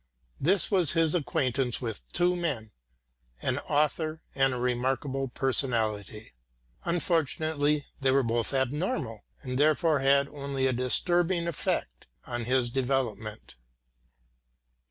[0.39, 2.71] This was his acquaintance with two men,
[3.39, 6.33] an author and a remarkable personality.
[6.85, 13.57] Unfortunately they were both abnormal and therefore had only a disturbing effect upon his development.